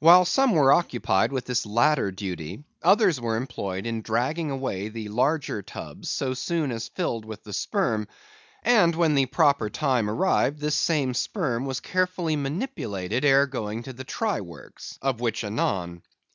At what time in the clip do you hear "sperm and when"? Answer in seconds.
7.54-9.14